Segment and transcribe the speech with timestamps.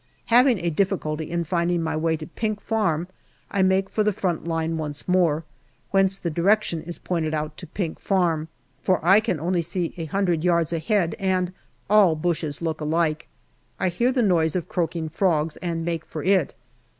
[0.33, 3.07] Having a difficulty in finding my way to Pink Farm,
[3.51, 5.43] I make for the front line once more,
[5.91, 8.47] whence the direction is pointed out to Pink Farm,
[8.81, 11.53] for I can only 56 GALLIPOLI DIARY see a hundred yards ahead and
[11.87, 13.27] all bushes look alike.
[13.79, 16.55] I hear the noise of croaking frogs and make for it.